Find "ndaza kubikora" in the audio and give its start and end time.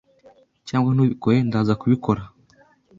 1.47-2.21